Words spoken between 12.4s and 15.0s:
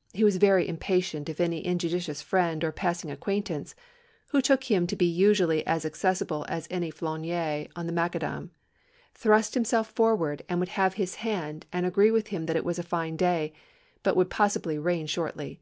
that it was a fine day, but would possibly